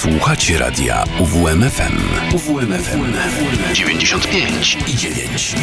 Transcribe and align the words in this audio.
Słuchacie 0.00 0.58
radia 0.58 1.04
UWMFM. 1.18 1.98
UWMFM 2.34 3.12
95 3.72 4.78
i 4.86 4.96
9. 4.96 5.54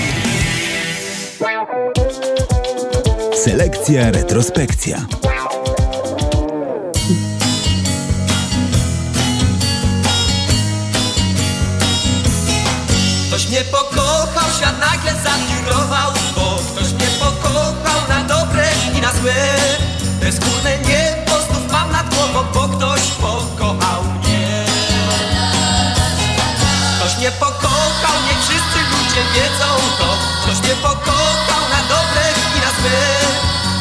Selekcja 3.43 4.11
retrospekcja. 4.11 5.05
Ktoś 13.27 13.47
mnie 13.49 13.61
pokochał, 13.71 14.49
świat 14.57 14.79
nagle 14.79 15.11
zawirował 15.23 16.11
Bo 16.35 16.59
ktoś 16.71 16.93
mnie 16.93 17.07
pokochał 17.19 18.09
na 18.09 18.23
dobre 18.23 18.67
i 18.97 19.01
na 19.01 19.11
złe 19.13 19.33
Bezskórne 20.21 20.77
niebo 20.77 21.26
pokochał, 27.97 28.21
nie 28.27 28.41
wszyscy 28.41 28.79
ludzie 28.91 29.21
wiedzą 29.33 29.69
to. 29.99 30.17
Ktoś 30.41 30.59
mnie 30.59 30.75
pokochał 30.75 31.63
na 31.69 31.81
dobre 31.89 32.23
i 32.55 32.59
na 32.59 32.71
złe 32.79 32.99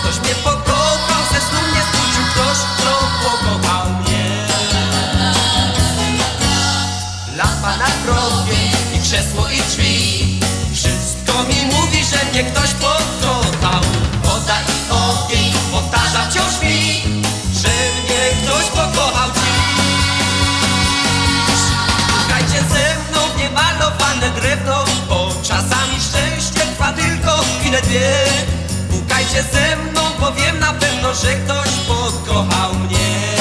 Ktoś 0.01 0.21
mnie 0.21 0.35
pokochał, 0.35 1.23
ze 1.33 1.41
snu 1.41 1.61
mnie 1.73 1.83
zbudził 1.93 2.25
Ktoś, 2.33 2.59
kto 2.77 2.93
pokochał 3.25 3.91
mnie. 3.91 4.47
Lampa 7.37 7.77
na 7.77 7.91
grobie 8.05 8.59
i 8.95 9.03
krzesło 9.03 9.49
i 9.49 9.66
chwilę 27.77 27.83
dwie 27.83 28.25
Pukajcie 28.91 29.43
ze 29.53 29.77
mną, 29.77 30.01
bo 30.21 30.33
wiem 30.33 30.59
na 30.59 30.73
pewno, 30.73 31.15
że 31.15 31.35
ktoś 31.35 31.69
pokochał 31.89 32.75
mnie 32.75 33.37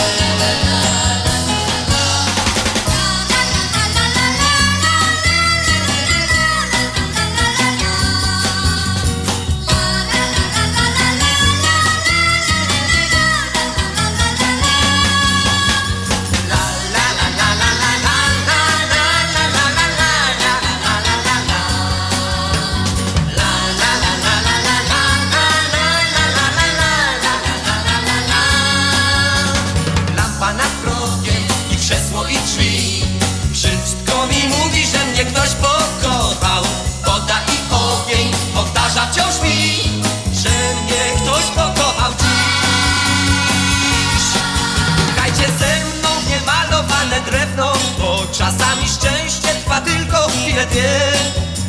dwie 50.66 50.90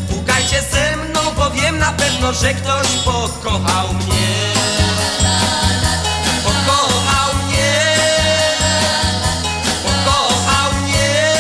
Pukajcie 0.09 0.63
ze 0.73 0.97
mną, 0.97 1.21
bo 1.37 1.51
wiem 1.51 1.79
na 1.79 1.93
pewno, 1.93 2.33
że 2.33 2.55
ktoś 2.55 2.89
pokochał 3.05 3.95
mnie. 3.95 4.37
Pokochał 6.45 7.35
mnie. 7.45 7.73
Pokochał 9.85 10.73
mnie. 10.83 11.33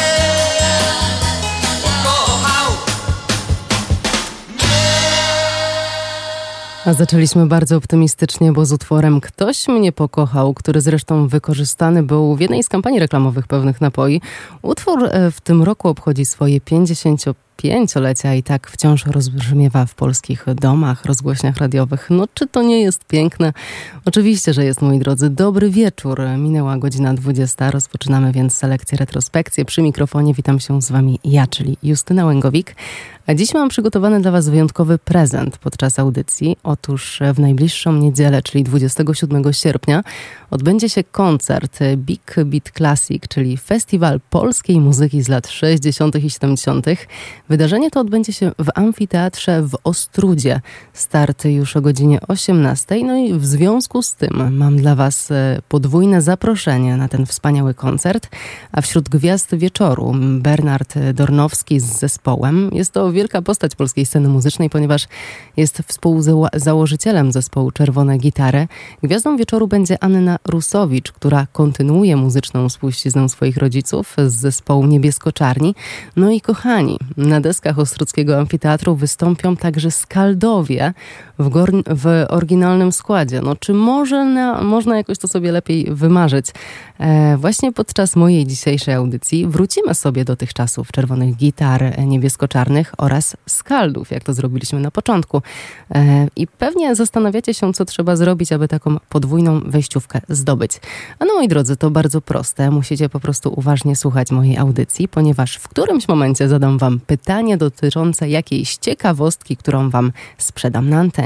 Pokochał 1.82 2.72
A 6.86 6.92
zaczęliśmy 6.92 7.46
bardzo 7.46 7.76
optymistycznie, 7.76 8.52
bo 8.52 8.66
z 8.66 8.72
utworem 8.72 9.20
Ktoś 9.20 9.68
mnie 9.68 9.92
pokochał, 9.92 10.54
który 10.54 10.80
zresztą 10.80 11.28
wykorzystany 11.28 12.02
był 12.02 12.36
w 12.36 12.40
jednej 12.40 12.62
z 12.62 12.68
kampanii 12.68 13.00
reklamowych 13.00 13.46
pewnych 13.46 13.80
napoi. 13.80 14.20
Utwór 14.62 15.04
e, 15.04 15.30
w 15.30 15.40
tym 15.40 15.62
roku 15.62 15.88
obchodzi 15.88 16.24
swoje 16.24 16.60
55-lecia 17.62 18.34
i 18.34 18.42
tak 18.42 18.70
wciąż 18.70 19.06
rozbrzmiewa 19.06 19.86
w 19.86 19.94
polskich 19.94 20.46
domach, 20.54 21.04
rozgłośniach 21.04 21.56
radiowych. 21.56 22.06
No 22.10 22.24
czy 22.34 22.46
to 22.46 22.62
nie 22.62 22.80
jest 22.80 23.04
piękne? 23.04 23.52
Oczywiście, 24.04 24.52
że 24.52 24.64
jest, 24.64 24.82
moi 24.82 24.98
drodzy. 24.98 25.30
Dobry 25.30 25.70
wieczór. 25.70 26.20
Minęła 26.38 26.78
godzina 26.78 27.14
20. 27.14 27.70
Rozpoczynamy 27.70 28.32
więc 28.32 28.54
selekcję 28.54 28.98
retrospekcję. 28.98 29.64
Przy 29.64 29.82
mikrofonie 29.82 30.34
witam 30.34 30.60
się 30.60 30.82
z 30.82 30.90
wami 30.90 31.20
ja, 31.24 31.46
czyli 31.46 31.76
Justyna 31.82 32.26
Łęgowik. 32.26 32.74
A 33.26 33.34
dziś 33.34 33.54
mam 33.54 33.68
przygotowany 33.68 34.20
dla 34.20 34.30
Was 34.30 34.48
wyjątkowy 34.48 34.98
prezent 34.98 35.58
podczas 35.58 35.98
audycji. 35.98 36.56
Otóż 36.62 37.20
w 37.34 37.40
najbliższą 37.40 37.92
niedzielę, 37.92 38.42
czyli 38.42 38.64
27 38.64 39.52
sierpnia, 39.52 40.02
odbędzie 40.56 40.88
się 40.88 41.04
koncert 41.04 41.78
Big 41.96 42.34
Beat 42.44 42.70
Classic, 42.76 43.22
czyli 43.28 43.56
festiwal 43.56 44.20
polskiej 44.30 44.80
muzyki 44.80 45.22
z 45.22 45.28
lat 45.28 45.48
60. 45.48 46.24
i 46.24 46.30
70. 46.30 46.86
Wydarzenie 47.48 47.90
to 47.90 48.00
odbędzie 48.00 48.32
się 48.32 48.52
w 48.58 48.68
amfiteatrze 48.74 49.62
w 49.62 49.76
Ostrudzie. 49.84 50.60
Start 50.92 51.44
już 51.44 51.76
o 51.76 51.80
godzinie 51.80 52.20
18. 52.28 53.04
No 53.04 53.16
i 53.16 53.34
w 53.34 53.46
związku 53.46 54.02
z 54.02 54.14
tym 54.14 54.56
mam 54.56 54.76
dla 54.76 54.94
Was 54.94 55.30
e, 55.30 55.58
podwójne 55.68 56.22
zaproszenie 56.22 56.96
na 56.96 57.08
ten 57.08 57.26
wspaniały 57.26 57.74
koncert. 57.74 58.28
A 58.72 58.80
wśród 58.80 59.08
gwiazd 59.08 59.54
wieczoru 59.54 60.14
Bernard 60.38 60.94
Dornowski 61.14 61.80
z 61.80 61.98
zespołem. 61.98 62.70
Jest 62.72 62.92
to 62.92 63.12
wielka 63.12 63.42
postać 63.42 63.74
polskiej 63.74 64.06
sceny 64.06 64.28
muzycznej, 64.28 64.70
ponieważ 64.70 65.08
jest 65.56 65.82
współzałożycielem 65.86 67.32
zespołu 67.32 67.70
Czerwone 67.70 68.18
Gitary. 68.18 68.68
Gwiazdą 69.02 69.36
wieczoru 69.36 69.68
będzie 69.68 70.04
Anna 70.04 70.38
Rusowicz, 70.46 71.12
która 71.12 71.46
kontynuuje 71.52 72.16
muzyczną 72.16 72.68
spuściznę 72.68 73.28
swoich 73.28 73.56
rodziców 73.56 74.16
z 74.26 74.32
zespołu 74.32 74.86
Niebiesko-Czarni. 74.86 75.74
No 76.16 76.30
i 76.30 76.40
kochani, 76.40 76.98
na 77.16 77.40
deskach 77.40 77.78
Ostruckiego 77.78 78.38
Amfiteatru 78.38 78.96
wystąpią 78.96 79.56
także 79.56 79.90
Skaldowie 79.90 80.94
w, 81.38 81.50
w 81.86 82.26
oryginalnym 82.28 82.92
składzie. 82.92 83.40
No 83.40 83.56
czy 83.56 83.74
może 83.74 84.24
na, 84.24 84.62
można 84.62 84.96
jakoś 84.96 85.18
to 85.18 85.28
sobie 85.28 85.52
lepiej 85.52 85.86
wymarzyć? 85.90 86.46
E, 86.98 87.36
właśnie 87.36 87.72
podczas 87.72 88.16
mojej 88.16 88.46
dzisiejszej 88.46 88.94
audycji 88.94 89.46
wrócimy 89.46 89.94
sobie 89.94 90.24
do 90.24 90.36
tych 90.36 90.54
czasów 90.54 90.92
czerwonych 90.92 91.36
gitar 91.36 91.98
niebiesko-czarnych 91.98 92.92
oraz 92.98 93.36
skaldów, 93.46 94.10
jak 94.10 94.24
to 94.24 94.34
zrobiliśmy 94.34 94.80
na 94.80 94.90
początku. 94.90 95.42
E, 95.94 96.28
I 96.36 96.46
pewnie 96.46 96.94
zastanawiacie 96.94 97.54
się, 97.54 97.72
co 97.72 97.84
trzeba 97.84 98.16
zrobić, 98.16 98.52
aby 98.52 98.68
taką 98.68 98.96
podwójną 99.08 99.60
wejściówkę 99.60 100.20
zdobyć. 100.28 100.72
A 101.18 101.24
no 101.24 101.34
moi 101.34 101.48
drodzy, 101.48 101.76
to 101.76 101.90
bardzo 101.90 102.20
proste. 102.20 102.70
Musicie 102.70 103.08
po 103.08 103.20
prostu 103.20 103.52
uważnie 103.56 103.96
słuchać 103.96 104.30
mojej 104.30 104.56
audycji, 104.56 105.08
ponieważ 105.08 105.56
w 105.56 105.68
którymś 105.68 106.08
momencie 106.08 106.48
zadam 106.48 106.78
wam 106.78 107.00
pytanie 107.06 107.56
dotyczące 107.56 108.28
jakiejś 108.28 108.76
ciekawostki, 108.76 109.56
którą 109.56 109.90
wam 109.90 110.12
sprzedam 110.38 110.88
na 110.88 110.98
antenie. 110.98 111.25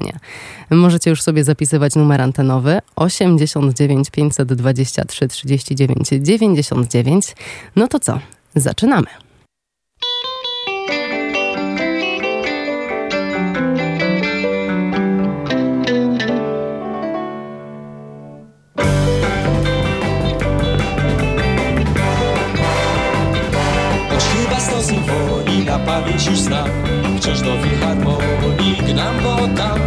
Możecie 0.70 1.10
już 1.10 1.22
sobie 1.22 1.44
zapisywać 1.44 1.94
numer 1.94 2.20
antenowy 2.20 2.78
89 2.96 4.10
523 4.10 5.28
39 5.28 6.08
99. 6.20 7.34
No 7.76 7.88
to 7.88 8.00
co? 8.00 8.18
Zaczynamy. 8.54 9.06
Pamięć 25.86 26.26
już 26.26 26.38
znam 26.38 26.68
Wciąż 27.18 27.40
do 27.40 27.62
filharmonii 27.62 28.59
gnam, 29.00 29.16
bo 29.24 29.34
tam 29.56 29.80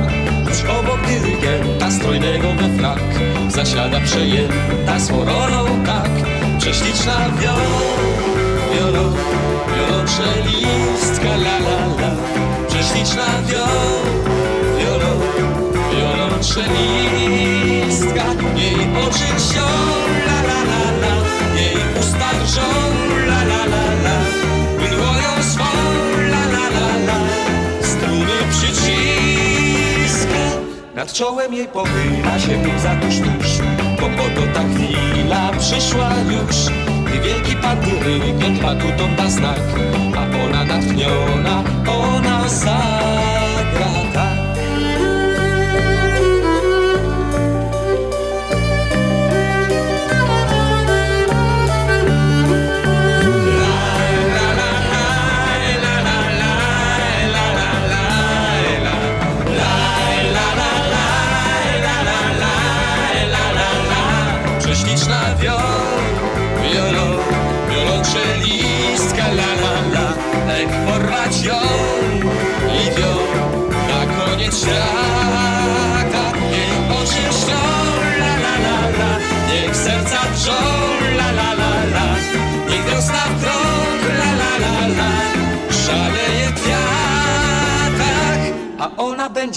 Tuż 0.46 0.60
obok 0.80 1.02
dyrygenta 1.08 1.92
strojnego 1.92 2.48
we 2.54 2.78
frak 2.78 3.00
Zasiada 3.50 4.00
przejęta 4.00 5.00
swą 5.00 5.26
rolą 5.26 5.66
tak 5.86 6.10
Prześliczna 6.60 7.14
wiol, 7.40 7.62
wiolo, 8.74 9.04
wiolonczelistka 9.76 11.34
la 11.46 11.58
la 11.66 11.80
la. 12.00 12.12
Prześliczna 12.68 13.26
wiol, 13.48 13.94
wiolo, 14.80 15.12
wiolonczelistka 15.92 18.26
Jej 18.56 18.80
oczy 19.08 19.28
wziął 19.38 19.80
la 20.28 20.40
la 20.48 20.60
la 20.70 20.84
la. 21.02 21.14
Jej 21.56 21.78
usta 22.00 22.30
drżą 22.44 22.68
Nad 30.96 31.14
czołem 31.14 31.54
jej 31.54 31.68
pochyla 31.68 32.40
się 32.40 32.80
za 32.80 32.96
tuż 32.96 33.16
tuż 33.18 33.58
Bo 34.00 34.06
oto 34.06 34.54
ta 34.54 34.64
chwila 34.64 35.52
przyszła 35.60 36.10
już. 36.32 36.56
Gdy 37.06 37.20
wielki 37.20 37.56
pan 37.56 37.78
dyrygent 37.80 38.62
batutą 38.62 39.16
da 39.18 39.30
znak 39.30 39.60
A 40.18 40.46
ona 40.46 40.66
natchniona, 40.66 41.64
ona 41.88 42.50
zagra 42.50 44.13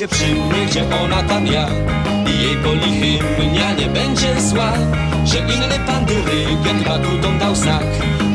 będzie 0.07 0.17
przy 0.17 0.35
mnie, 0.35 0.67
gdzie 0.67 0.83
ona 1.05 1.23
tam 1.23 1.47
ja. 1.47 1.69
I 2.27 2.43
jej 2.43 2.57
poli 2.57 3.19
hymnia 3.37 3.73
nie 3.73 3.87
będzie 3.87 4.41
zła 4.41 4.73
Że 5.25 5.39
inny 5.39 5.79
pan 5.87 6.05
dyrygent 6.05 6.85
batutą 6.89 7.39
dał 7.39 7.55
znak 7.55 7.85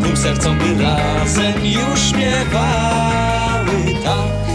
Dwóm 0.02 0.18
sercom 0.18 0.58
by 0.58 0.84
razem 0.84 1.66
już 1.66 2.00
śpiewały 2.00 3.96
tak 4.04 4.51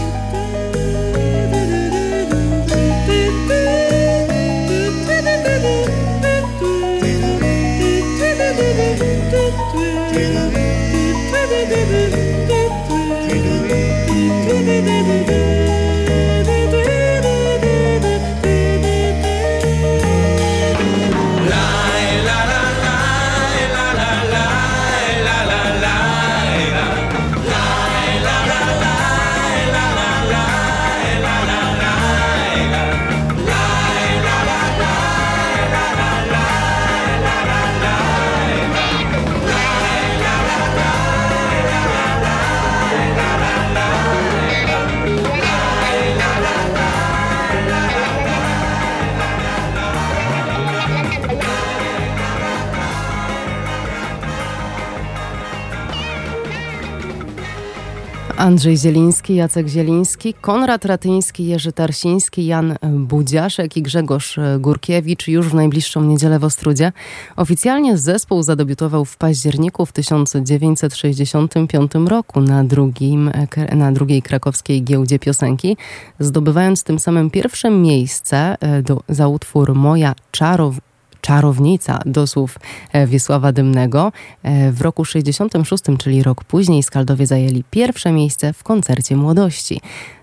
Andrzej 58.47 58.77
Zieliński, 58.77 59.35
Jacek 59.35 59.67
Zieliński, 59.67 60.33
Konrad 60.33 60.85
Ratyński, 60.85 61.45
Jerzy 61.45 61.71
Tarsiński, 61.71 62.45
Jan 62.45 62.75
Budziaszek 62.93 63.77
i 63.77 63.81
Grzegorz 63.81 64.39
Górkiewicz 64.59 65.27
już 65.27 65.47
w 65.47 65.53
najbliższą 65.53 66.03
niedzielę 66.03 66.39
w 66.39 66.43
Ostrudzie. 66.43 66.91
Oficjalnie 67.35 67.97
zespół 67.97 68.43
zadebiutował 68.43 69.05
w 69.05 69.17
październiku 69.17 69.85
w 69.85 69.91
1965 69.91 71.91
roku 72.05 72.41
na, 72.41 72.63
drugim, 72.63 73.31
na 73.75 73.91
drugiej 73.91 74.21
krakowskiej 74.21 74.83
giełdzie 74.83 75.19
piosenki, 75.19 75.77
zdobywając 76.19 76.83
tym 76.83 76.99
samym 76.99 77.29
pierwsze 77.29 77.69
miejsce 77.69 78.55
e, 78.59 78.81
do, 78.81 79.01
za 79.09 79.27
utwór 79.27 79.75
Moja 79.75 80.15
czarow, 80.31 80.75
czarownica 81.21 81.99
do 82.05 82.27
słów 82.27 82.59
e, 82.93 83.07
Wiesława 83.07 83.51
Dymnego. 83.51 84.11
E, 84.43 84.71
w 84.71 84.81
roku 84.81 85.05
66, 85.05 85.83
czyli 85.97 86.23
rok 86.23 86.43
później, 86.43 86.83
Skaldowie 86.83 87.27
zajęli 87.27 87.63
pierwsze 87.71 88.11
miejsce 88.11 88.53
w 88.53 88.63
koncercie 88.63 89.15
młodości. 89.15 89.81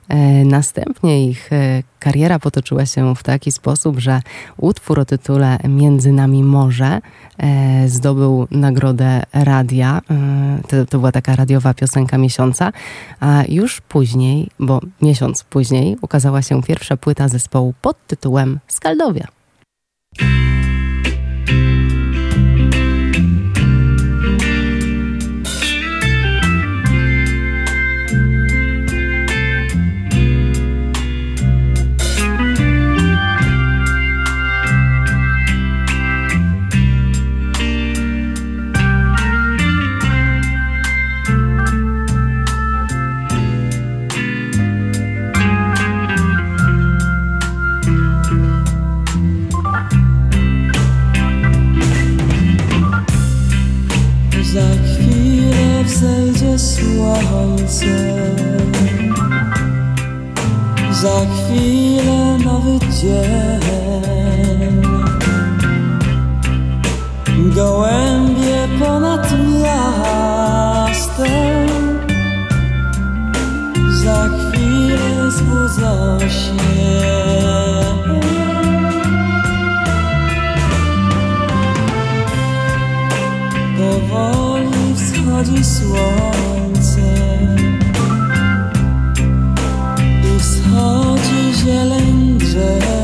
E, 0.08 0.44
następnie 0.44 1.28
ich 1.28 1.50
kariera 1.98 2.38
potoczyła 2.38 2.86
się 2.86 3.14
w 3.14 3.22
taki 3.22 3.52
sposób, 3.52 3.98
że 3.98 4.20
utwór 4.56 5.00
o 5.00 5.04
tytule 5.04 5.58
Między 5.68 6.12
nami 6.12 6.44
morze 6.44 7.00
zdobył 7.86 8.46
nagrodę 8.50 9.22
radia. 9.32 10.00
To, 10.68 10.86
to 10.86 10.98
była 10.98 11.12
taka 11.12 11.36
radiowa 11.36 11.74
piosenka 11.74 12.18
miesiąca, 12.18 12.72
a 13.20 13.42
już 13.48 13.80
później, 13.80 14.50
bo 14.60 14.80
miesiąc 15.02 15.44
później, 15.44 15.96
ukazała 16.02 16.42
się 16.42 16.62
pierwsza 16.62 16.96
płyta 16.96 17.28
zespołu 17.28 17.74
pod 17.82 18.06
tytułem 18.06 18.60
Skaldowia. 18.68 19.26
Słońce 57.68 57.86
Za 60.90 61.26
chwilę 61.26 62.38
nowy 62.44 62.78
dzień. 63.00 64.82
Gołębie 67.54 68.68
ponad 68.78 69.32
miastem. 69.62 71.24
Za 74.04 74.28
chwilę 74.28 75.30
zbudzą 75.30 76.18
się 76.20 76.54
Powoli 83.78 84.94
wschodzi 84.96 85.64
słońce 85.64 86.73
zieleń 91.52 92.38
drzew 92.38 93.03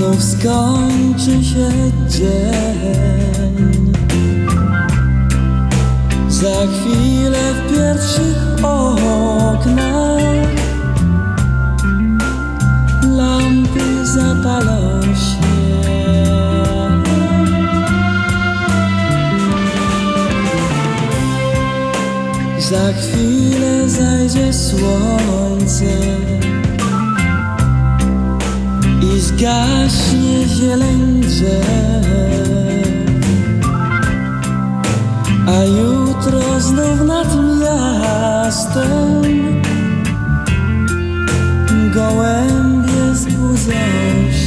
Znów 0.00 0.22
skończy 0.24 1.44
się 1.44 1.70
dzień. 2.08 3.92
Za 6.28 6.66
chwilę 6.66 7.54
w 7.54 7.74
pierwszych 7.74 8.64
oknach 8.64 10.48
Lampy 13.16 14.06
zapalą 14.06 15.02
się 15.02 15.82
Za 22.60 22.92
chwilę 22.92 23.88
zajdzie 23.88 24.52
słońce 24.52 25.86
i 29.02 29.20
zgaśnie 29.20 30.48
zieleń 30.48 31.20
a 35.46 35.64
jutro 35.64 36.60
znów 36.60 37.00
nad 37.06 37.28
miastem 37.60 39.22
gołębie 41.94 43.14
zbudzą 43.14 43.72
się. 44.32 44.39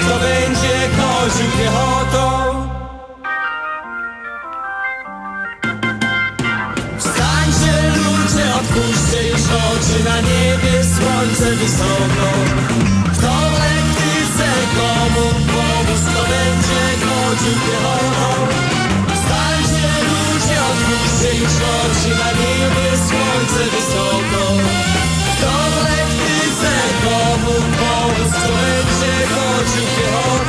Kto 0.00 0.18
będzie 0.18 0.74
chodził 0.98 1.50
piechotą. 1.58 2.24
Wstańcie 6.98 7.74
ludzie, 7.98 8.44
otwórzcie 8.60 9.28
już 9.28 9.44
oczy 9.70 10.04
na 10.04 10.16
niebie 10.20 10.84
słońce 10.94 11.50
wysoko. 11.60 12.28
Kto 13.12 13.32
w 13.50 13.54
lektyce, 13.64 14.48
komu 14.76 15.26
powóz, 15.52 16.00
kto 16.08 16.22
będzie 16.32 16.82
chodził 17.04 17.54
piechotą. 17.66 18.28
Wstańcie 19.14 19.88
ludzie, 20.10 20.56
otwórzcie 20.72 21.30
już 21.42 21.54
oczy 21.82 22.10
na 22.22 22.30
niebie 22.40 22.90
słońce 23.08 23.62
wysoko 23.76 24.83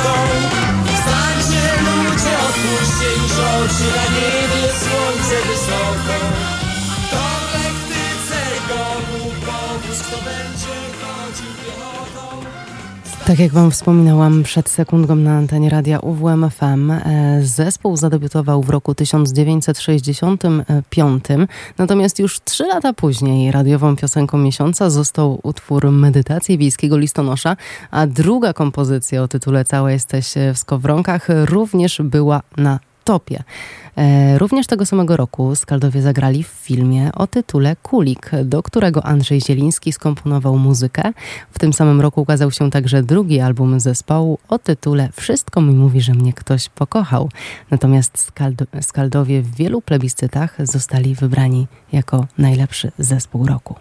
piechotą 0.06 0.56
Wstańcie 0.86 1.62
ludzie, 1.82 2.34
otwórzcie 2.48 3.08
już 3.22 3.32
oczy 3.32 3.96
na 3.96 4.04
niebie 4.16 4.74
słońce 4.74 5.48
wysoko 5.48 6.45
Tak 13.26 13.38
jak 13.38 13.52
Wam 13.52 13.70
wspominałam 13.70 14.42
przed 14.42 14.68
sekundą 14.68 15.16
na 15.16 15.36
antenie 15.36 15.70
radia 15.70 15.98
UWM 15.98 16.50
FM, 16.50 16.90
e, 16.90 17.40
zespół 17.42 17.96
zadebiutował 17.96 18.62
w 18.62 18.70
roku 18.70 18.94
1965, 18.94 21.24
natomiast 21.78 22.18
już 22.18 22.40
trzy 22.40 22.66
lata 22.66 22.92
później 22.92 23.52
radiową 23.52 23.96
piosenką 23.96 24.38
miesiąca 24.38 24.90
został 24.90 25.40
utwór 25.42 25.90
Medytacji 25.90 26.58
Wiejskiego 26.58 26.98
Listonosza, 26.98 27.56
a 27.90 28.06
druga 28.06 28.52
kompozycja 28.52 29.22
o 29.22 29.28
tytule 29.28 29.64
Cała 29.64 29.92
jesteś 29.92 30.34
w 30.54 30.58
skowronkach 30.58 31.28
również 31.44 32.02
była 32.02 32.42
na 32.56 32.78
E, 33.96 34.38
Również 34.38 34.66
tego 34.66 34.86
samego 34.86 35.16
roku 35.16 35.54
Skaldowie 35.54 36.02
zagrali 36.02 36.42
w 36.42 36.46
filmie 36.46 37.10
o 37.14 37.26
tytule 37.26 37.76
Kulik, 37.76 38.30
do 38.44 38.62
którego 38.62 39.04
Andrzej 39.06 39.40
Zieliński 39.40 39.92
skomponował 39.92 40.58
muzykę. 40.58 41.12
W 41.50 41.58
tym 41.58 41.72
samym 41.72 42.00
roku 42.00 42.20
ukazał 42.20 42.50
się 42.50 42.70
także 42.70 43.02
drugi 43.02 43.40
album 43.40 43.80
zespołu 43.80 44.38
o 44.48 44.58
tytule 44.58 45.08
Wszystko 45.12 45.60
mi 45.60 45.74
mówi, 45.74 46.00
że 46.00 46.14
mnie 46.14 46.32
ktoś 46.32 46.68
pokochał. 46.68 47.28
Natomiast 47.70 48.32
Skald- 48.32 48.82
Skaldowie 48.82 49.42
w 49.42 49.54
wielu 49.54 49.82
plebiscytach 49.82 50.56
zostali 50.66 51.14
wybrani 51.14 51.66
jako 51.92 52.26
najlepszy 52.38 52.92
zespół 52.98 53.46
roku. 53.46 53.74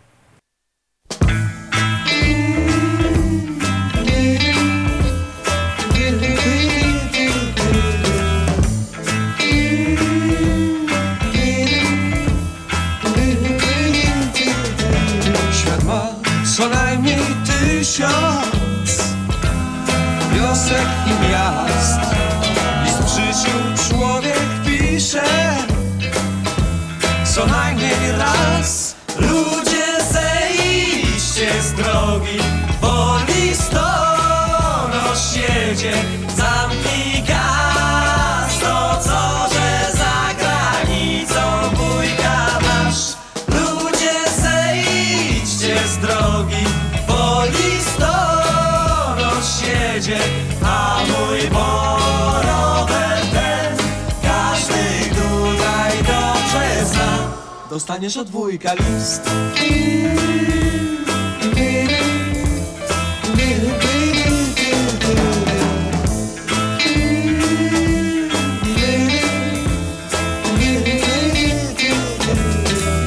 Dostaniesz 57.75 58.17
od 58.17 58.29
wujka 58.29 58.73
list. 58.73 59.29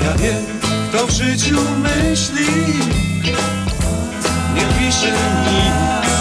Ja 0.04 0.14
wiem, 0.16 0.44
kto 0.88 1.06
w 1.06 1.10
życiu 1.10 1.60
myśli, 1.82 2.46
nie 4.54 4.62
pisze 4.78 5.12
nic. 5.44 6.14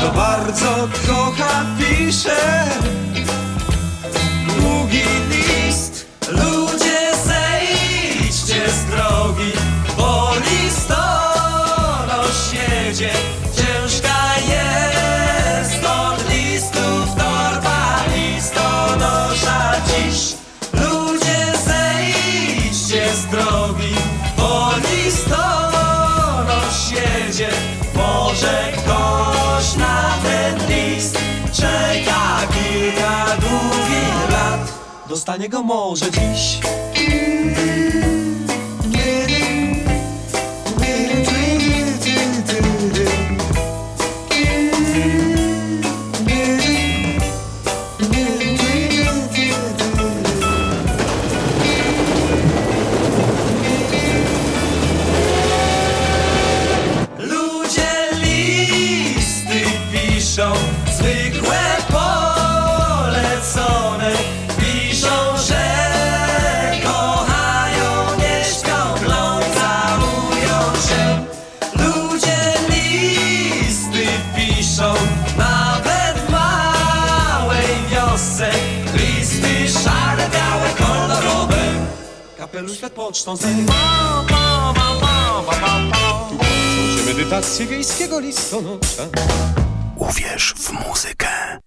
To 0.00 0.12
bardzo 0.12 0.88
kocha, 1.06 1.64
pisze 1.78 2.64
Dostanie 35.14 35.48
go 35.48 35.62
może 35.62 36.06
dziś. 36.10 36.60
świat 82.74 82.92
pocztą 82.92 83.36
zej. 83.36 83.54
Tu 86.28 86.36
kończą 86.38 86.96
się 86.96 87.14
medytacje 87.14 87.66
wiejskiego 87.66 88.20
listonosza. 88.20 89.02
Uwierz 89.96 90.54
w 90.56 90.70
muzykę. 90.70 91.58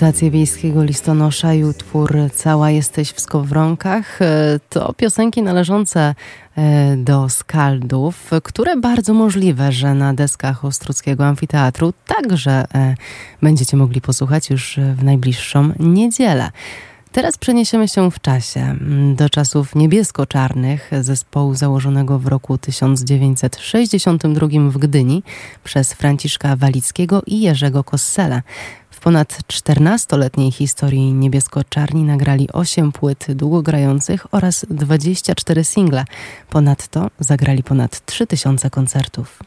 Medytacje 0.00 0.30
wiejskiego 0.30 0.84
listonosza 0.84 1.54
i 1.54 1.64
utwór 1.64 2.16
Cała 2.34 2.70
jesteś 2.70 3.10
w 3.10 3.20
skowronkach 3.20 4.22
e, 4.22 4.60
to 4.68 4.92
piosenki 4.92 5.42
należące 5.42 6.14
e, 6.56 6.96
do 6.96 7.28
skaldów, 7.28 8.30
które 8.42 8.76
bardzo 8.76 9.14
możliwe, 9.14 9.72
że 9.72 9.94
na 9.94 10.14
deskach 10.14 10.64
Ostruckiego 10.64 11.26
Amfiteatru 11.26 11.92
także 12.06 12.64
e, 12.74 12.94
będziecie 13.42 13.76
mogli 13.76 14.00
posłuchać 14.00 14.50
już 14.50 14.78
w 14.94 15.04
najbliższą 15.04 15.72
niedzielę. 15.78 16.50
Teraz 17.12 17.38
przeniesiemy 17.38 17.88
się 17.88 18.10
w 18.10 18.20
czasie 18.20 18.60
mm, 18.60 19.16
do 19.16 19.30
czasów 19.30 19.74
niebiesko-czarnych 19.74 20.90
zespołu 21.00 21.54
założonego 21.54 22.18
w 22.18 22.26
roku 22.26 22.58
1962 22.58 24.48
w 24.70 24.78
Gdyni 24.78 25.22
przez 25.64 25.92
Franciszka 25.92 26.56
Walickiego 26.56 27.22
i 27.26 27.40
Jerzego 27.40 27.84
Kossela. 27.84 28.42
W 29.00 29.02
ponad 29.02 29.38
14-letniej 29.46 30.52
historii 30.52 31.12
niebiesko-czarni 31.12 32.02
nagrali 32.02 32.48
8 32.52 32.92
płyt 32.92 33.26
długogrających 33.28 34.34
oraz 34.34 34.66
24 34.70 35.64
single. 35.64 36.04
Ponadto 36.50 37.10
zagrali 37.20 37.62
ponad 37.62 38.06
3000 38.06 38.70
koncertów. 38.70 39.38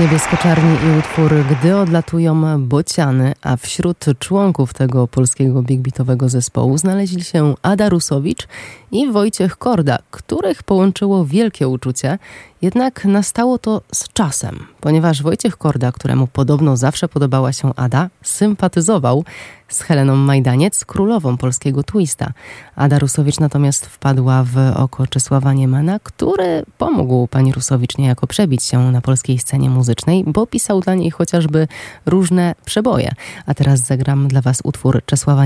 Niebiesko-czarni 0.00 0.76
i 0.86 0.98
utwór 0.98 1.32
Gdy 1.50 1.76
odlatują 1.76 2.66
bociany, 2.66 3.32
a 3.42 3.56
wśród 3.56 4.04
członków 4.18 4.74
tego 4.74 5.08
polskiego 5.08 5.62
big 5.62 5.80
beatowego 5.80 6.28
zespołu 6.28 6.78
znaleźli 6.78 7.24
się 7.24 7.54
Ada 7.62 7.88
Rusowicz 7.88 8.48
i 8.92 9.12
Wojciech 9.12 9.56
Korda, 9.56 9.98
których 10.10 10.62
połączyło 10.62 11.24
wielkie 11.24 11.68
uczucie 11.68 12.18
jednak 12.62 13.04
nastało 13.04 13.58
to 13.58 13.82
z 13.92 14.08
czasem, 14.08 14.66
ponieważ 14.80 15.22
Wojciech 15.22 15.56
Korda, 15.56 15.92
któremu 15.92 16.26
podobno 16.26 16.76
zawsze 16.76 17.08
podobała 17.08 17.52
się 17.52 17.74
Ada, 17.74 18.08
sympatyzował 18.22 19.24
z 19.68 19.80
Heleną 19.80 20.16
Majdaniec, 20.16 20.84
królową 20.84 21.36
polskiego 21.36 21.82
twista. 21.82 22.32
Ada 22.76 22.98
Rusowicz 22.98 23.40
natomiast 23.40 23.86
wpadła 23.86 24.44
w 24.44 24.56
oko 24.76 25.06
Czesława 25.06 25.52
Niemana, 25.52 25.98
który 26.02 26.62
pomógł 26.78 27.26
pani 27.26 27.52
Rusowicz 27.52 27.98
niejako 27.98 28.26
przebić 28.26 28.62
się 28.62 28.92
na 28.92 29.00
polskiej 29.00 29.38
scenie 29.38 29.70
muzycznej, 29.70 30.24
bo 30.26 30.46
pisał 30.46 30.80
dla 30.80 30.94
niej 30.94 31.10
chociażby 31.10 31.68
różne 32.06 32.54
przeboje. 32.64 33.12
A 33.46 33.54
teraz 33.54 33.80
zagram 33.80 34.28
dla 34.28 34.40
was 34.40 34.60
utwór 34.64 35.02
Czesława 35.06 35.44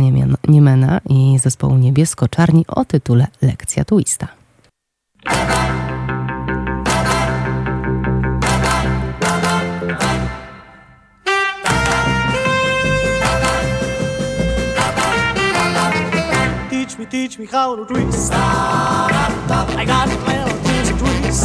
Niemana 0.48 1.00
i 1.08 1.38
zespołu 1.38 1.76
Niebiesko-Czarni 1.76 2.64
o 2.68 2.84
tytule 2.84 3.26
Lekcja 3.42 3.84
twista. 3.84 4.28
me, 17.04 17.10
teach 17.10 17.38
me 17.38 17.46
how 17.46 17.76
to 17.76 17.84
twist. 17.84 18.32
I 18.32 19.84
got 19.86 20.08
a 20.08 20.16
plan 20.24 20.48
to 20.48 20.54
twist. 20.98 21.44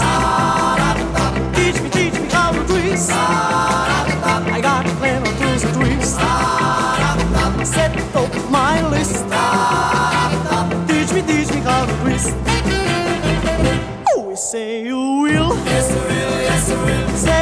Teach 1.56 1.82
me, 1.82 1.90
teach 1.90 2.14
me 2.22 2.28
how 2.30 2.52
to 2.52 2.64
twist. 2.66 3.12
I 3.12 4.60
got 4.62 4.86
a 4.86 4.90
plan 4.96 5.24
to 5.24 5.32
twist. 5.74 6.16
Set 7.74 8.16
up 8.16 8.50
my 8.50 8.88
list. 8.90 9.26
Me, 11.20 11.26
teach 11.26 11.52
me 11.54 11.60
how 11.60 11.86
to 11.86 11.94
twist. 12.02 12.34
Oh, 14.16 14.34
say 14.36 14.84
you 14.84 14.98
will. 14.98 15.54
Yes, 15.66 15.92
I 15.92 15.96
will. 16.08 16.42
Yes, 16.42 16.72
I 16.72 16.74
will. 16.86 17.18
Say 17.18 17.39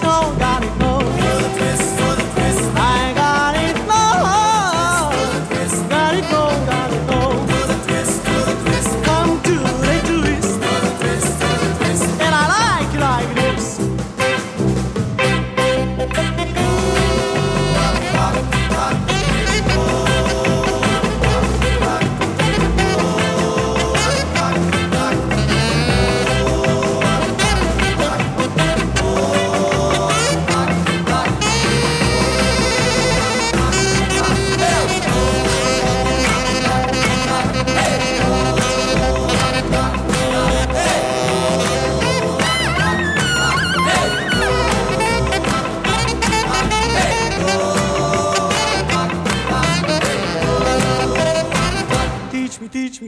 Go. 0.00 0.37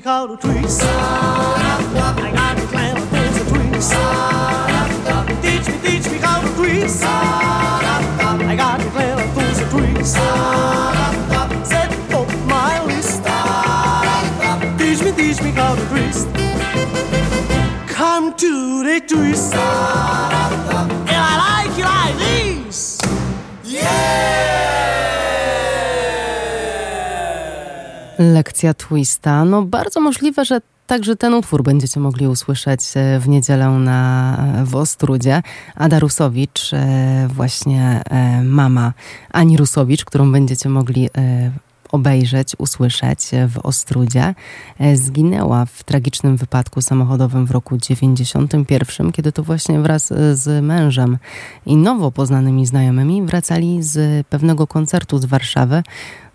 tree 0.01 0.05
called 0.05 0.31
a 0.31 0.37
tree. 0.37 0.53
I 0.53 2.33
got 2.35 2.57
to 2.57 2.67
climb 2.67 2.97
up. 2.97 3.09
Teach 5.43 5.67
me, 5.69 5.75
teach 5.83 6.11
me 6.11 6.19
how 6.19 6.41
to. 6.41 6.49
I 8.47 8.57
got 8.57 8.81
to. 8.81 8.91
Set 11.65 11.91
my 12.47 12.85
list. 12.85 13.25
Teach 14.79 15.03
me, 15.05 15.13
teach 15.13 15.43
me 15.43 15.51
how 15.51 15.75
to. 15.75 15.83
Come 17.89 18.35
to 18.37 18.85
the 18.85 19.01
tree. 19.07 20.30
Lekcja 28.21 28.75
Twista. 28.75 29.45
No 29.45 29.63
bardzo 29.63 30.01
możliwe, 30.01 30.45
że 30.45 30.61
także 30.87 31.17
ten 31.17 31.35
utwór 31.35 31.63
będziecie 31.63 32.01
mogli 32.01 32.29
usłyszeć 32.29 32.81
e, 32.95 33.21
w 33.21 33.29
niedzielę 33.29 33.69
na, 33.69 34.37
e, 34.61 34.65
w 34.65 34.77
Ostrudzie. 34.77 35.43
Ada 35.75 35.99
Rusowicz, 35.99 36.71
e, 36.73 37.29
właśnie 37.35 38.03
mama 38.45 38.93
Ani 39.33 39.57
Rusowicz, 39.57 40.05
którą 40.05 40.33
będziecie 40.33 40.69
mogli 40.69 41.09
obejrzeć, 41.93 42.53
usłyszeć 42.59 43.31
w 43.49 43.59
Ostrudzie, 43.59 44.35
zginęła 44.95 45.67
w 45.67 45.85
tragicznym 45.85 46.37
wypadku 46.37 46.83
samochodowym 46.83 47.47
w 47.47 47.51
roku 47.51 47.77
91, 47.77 49.13
kiedy 49.13 49.33
to 49.33 49.43
właśnie 49.43 49.81
wraz 49.81 50.07
z 50.33 50.65
mężem 50.65 51.19
i 51.67 51.77
nowo 51.77 52.11
poznanymi 52.11 52.67
znajomymi 52.67 53.23
wracali 53.23 53.83
z 53.83 54.27
pewnego 54.27 54.67
koncertu 54.67 55.19
z 55.19 55.25
Warszawy. 55.25 55.83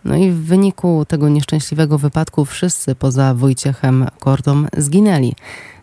No 0.06 0.15
i 0.15 0.32
w 0.32 0.46
wyniku 0.46 1.06
tego 1.08 1.30
nieszczęśliwego 1.30 1.98
wypadku 1.98 2.46
wszyscy 2.46 2.96
poza 2.96 3.34
Wojciechem 3.34 4.08
Kordą 4.20 4.65
zginęli. 4.78 5.36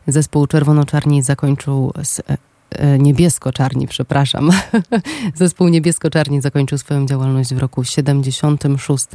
Zespół 0.06 0.46
Czerwono-Czarni 0.46 1.22
zakończył 1.22 1.92
z, 2.02 2.20
e, 2.20 2.22
e, 2.70 2.98
niebiesko-czarni, 2.98 3.86
przepraszam. 3.86 4.50
Zespół 5.34 5.68
niebiesko-czarni 5.68 6.40
zakończył 6.40 6.78
swoją 6.78 7.06
działalność 7.06 7.54
w 7.54 7.58
roku 7.58 7.84
76. 7.84 9.06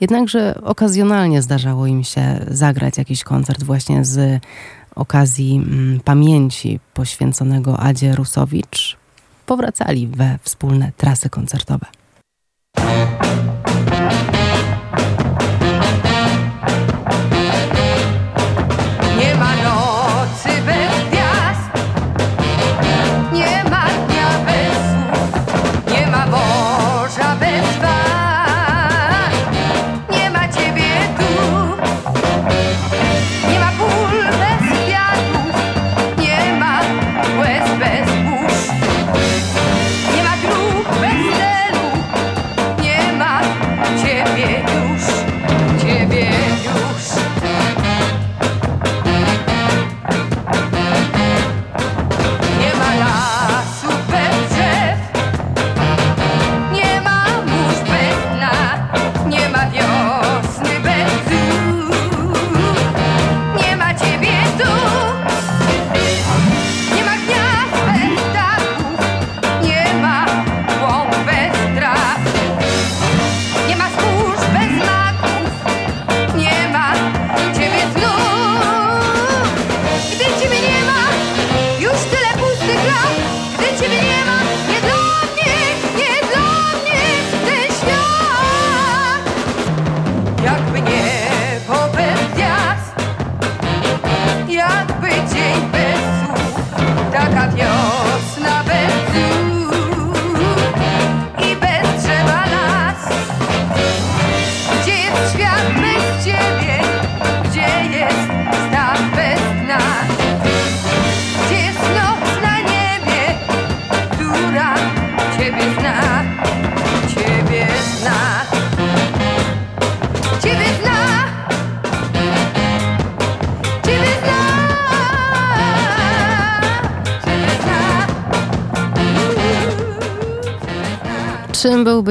Jednakże 0.00 0.54
okazjonalnie 0.62 1.42
zdarzało 1.42 1.86
im 1.86 2.04
się 2.04 2.46
zagrać 2.48 2.98
jakiś 2.98 3.24
koncert 3.24 3.62
właśnie 3.62 4.04
z 4.04 4.42
okazji 4.94 5.56
mm, 5.56 6.00
pamięci 6.00 6.80
poświęconego 6.94 7.80
Adzie 7.80 8.14
Rusowicz. 8.14 8.96
Powracali 9.46 10.06
we 10.06 10.38
wspólne 10.42 10.92
trasy 10.96 11.30
koncertowe. 11.30 11.86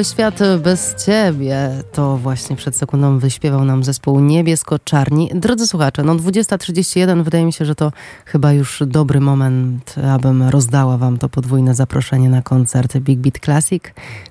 Byłby 0.01 0.13
świat 0.13 0.39
bez 0.63 1.05
ciebie? 1.05 1.69
To 1.91 2.17
właśnie 2.17 2.55
przed 2.55 2.75
sekundą 2.75 3.19
wyśpiewał 3.19 3.65
nam 3.65 3.83
zespół 3.83 4.19
Niebiesko-Czarni. 4.19 5.29
Drodzy 5.33 5.67
słuchacze, 5.67 6.03
no 6.03 6.15
20.31 6.15 7.23
wydaje 7.23 7.45
mi 7.45 7.53
się, 7.53 7.65
że 7.65 7.75
to 7.75 7.91
chyba 8.25 8.53
już 8.53 8.83
dobry 8.87 9.19
moment, 9.19 9.95
abym 10.13 10.43
rozdała 10.43 10.97
wam 10.97 11.17
to 11.17 11.29
podwójne 11.29 11.75
zaproszenie 11.75 12.29
na 12.29 12.41
koncert 12.41 12.97
Big 12.97 13.19
Beat 13.19 13.39
Classic, 13.39 13.83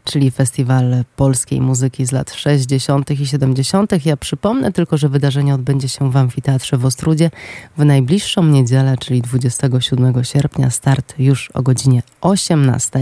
czyli 0.05 0.31
festiwal 0.31 1.05
polskiej 1.17 1.61
muzyki 1.61 2.07
z 2.07 2.13
lat 2.13 2.33
60. 2.33 3.11
i 3.11 3.27
70. 3.27 4.07
Ja 4.07 4.17
przypomnę 4.17 4.73
tylko, 4.73 4.97
że 4.97 5.09
wydarzenie 5.09 5.55
odbędzie 5.55 5.89
się 5.89 6.11
w 6.11 6.17
Amfiteatrze 6.17 6.77
w 6.77 6.85
Ostrudzie 6.85 7.31
w 7.77 7.85
najbliższą 7.85 8.45
niedzielę, 8.45 8.97
czyli 9.01 9.23
27 9.23 10.25
sierpnia. 10.25 10.71
Start 10.71 11.15
już 11.19 11.51
o 11.51 11.63
godzinie 11.63 12.03
18. 12.21 13.01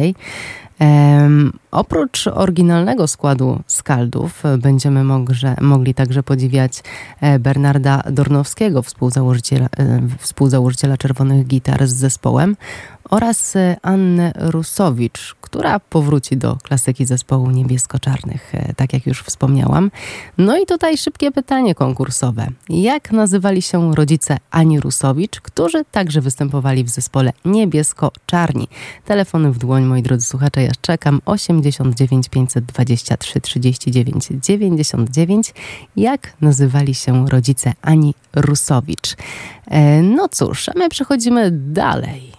Oprócz 1.70 2.26
oryginalnego 2.26 3.06
składu 3.06 3.60
Skaldów 3.66 4.46
e, 4.46 4.58
będziemy 4.58 5.04
mogże, 5.04 5.56
mogli 5.60 5.94
także 5.94 6.22
podziwiać 6.22 6.82
e, 7.20 7.38
Bernarda 7.38 8.02
Dornowskiego, 8.10 8.82
współzałożyciela, 8.82 9.66
e, 9.66 10.00
współzałożyciela 10.18 10.96
Czerwonych 10.96 11.46
Gitar 11.46 11.86
z 11.86 11.94
zespołem 11.94 12.56
oraz 13.10 13.56
e, 13.56 13.76
Annę 13.82 14.32
Rusowicz, 14.36 15.34
która 15.40 15.80
powróci 15.80 16.36
do 16.36 16.56
klasyki 16.62 17.06
zespołu 17.06 17.50
niebiesko-czarnych, 17.50 18.54
e, 18.54 18.74
tak 18.74 18.92
jak 18.92 19.06
już 19.06 19.22
wspomniałam. 19.22 19.90
No 20.38 20.58
i 20.58 20.66
tutaj 20.66 20.98
szybkie 20.98 21.30
pytanie 21.30 21.74
konkursowe. 21.74 22.46
Jak 22.68 23.12
nazywali 23.12 23.62
się 23.62 23.94
rodzice 23.94 24.36
Ani 24.50 24.80
Rusowicz, 24.80 25.40
którzy 25.40 25.84
także 25.84 26.20
występowali 26.20 26.84
w 26.84 26.88
zespole 26.88 27.32
niebiesko-czarni? 27.44 28.68
Telefony 29.04 29.52
w 29.52 29.58
dłoń, 29.58 29.84
moi 29.84 30.02
drodzy 30.02 30.26
słuchacze, 30.26 30.62
ja 30.62 30.72
czekam. 30.80 31.20
89 31.26 32.28
523 32.28 33.40
39 33.40 34.28
99. 34.42 35.54
Jak 35.96 36.32
nazywali 36.40 36.94
się 36.94 37.28
rodzice 37.28 37.72
Ani 37.82 38.14
Rusowicz? 38.34 39.16
E, 39.66 40.02
no 40.02 40.28
cóż, 40.28 40.68
a 40.68 40.72
my 40.76 40.88
przechodzimy 40.88 41.50
dalej. 41.52 42.37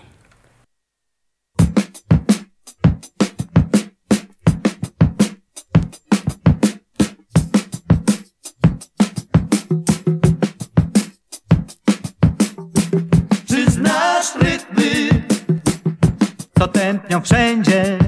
Co 17.10 17.16
tętnią 17.16 17.22
wszędzie? 17.22 18.00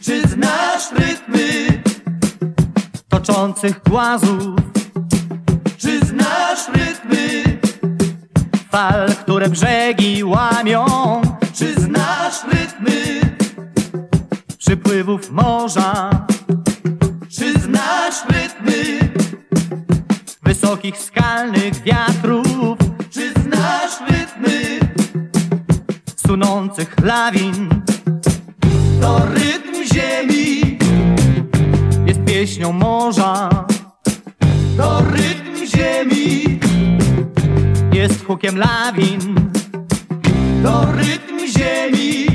Czy 0.00 0.28
znasz 0.28 0.92
rytmy 0.92 1.82
toczących 3.08 3.80
głazów? 3.88 4.60
Czy 5.78 6.00
znasz 6.06 6.68
rytmy 6.74 7.58
fal, 8.70 9.14
które 9.14 9.48
brzegi 9.48 10.24
łamią? 10.24 10.86
Czy 11.54 11.74
znasz 11.80 12.44
rytmy 12.52 13.20
przypływów 14.58 15.30
morza? 15.30 16.10
Czy 17.28 17.52
znasz 17.60 18.24
rytmy 18.28 18.98
wysokich 20.42 20.96
skalnych 20.98 21.82
wiatrów? 21.82 22.78
Czy 23.10 23.32
znasz 23.32 24.00
rytmy 24.10 24.78
sunących 26.26 26.94
lawin? 27.02 27.77
Pieśnią 32.58 32.72
morza. 32.72 33.48
To 34.76 35.02
rytm 35.10 35.66
ziemi 35.76 36.58
jest 37.92 38.26
hukiem 38.26 38.58
lawin. 38.58 39.34
To 40.62 40.86
rytm 40.92 41.38
ziemi 41.58 42.26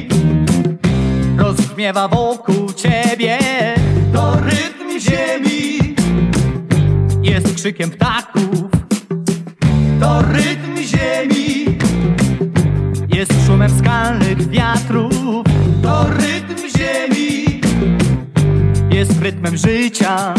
rozbrzmiewa 1.37 2.07
wokół 2.07 2.73
ciebie. 2.73 3.37
To 4.13 4.35
rytm 4.35 4.99
ziemi 4.99 5.95
jest 7.21 7.55
krzykiem 7.55 7.89
ptaków. 7.91 8.71
To 9.99 10.21
rytm 10.21 10.77
ziemi 10.77 11.65
jest 13.09 13.33
szumem 13.47 13.79
skalnych 13.79 14.49
wiatrów. 14.49 15.22
Jest 19.03 19.21
rytmem 19.21 19.57
życia. 19.57 20.33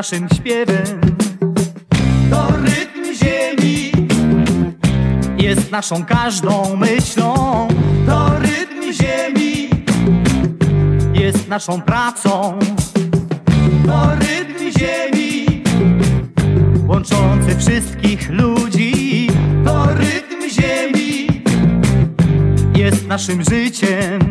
Naszym 0.00 0.28
śpiewem. 0.34 1.00
To 2.30 2.48
rytm 2.62 3.14
ziemi 3.14 3.92
jest 5.38 5.70
naszą 5.70 6.04
każdą 6.04 6.76
myślą. 6.76 7.34
To 8.06 8.30
rytm 8.38 8.92
ziemi 8.92 9.70
jest 11.14 11.48
naszą 11.48 11.80
pracą. 11.80 12.58
To 13.86 14.10
rytm 14.14 14.78
ziemi 14.78 15.62
łączący 16.88 17.56
wszystkich 17.58 18.30
ludzi. 18.30 19.26
To 19.64 19.86
rytm 19.86 20.60
ziemi 20.60 21.26
jest 22.76 23.06
naszym 23.06 23.42
życiem. 23.42 24.29